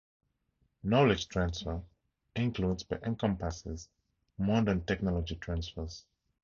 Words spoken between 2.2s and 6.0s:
includes, but encompasses more than, technology transfer.